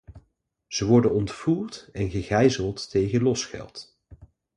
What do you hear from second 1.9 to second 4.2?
en gegijzeld tegen losgeld.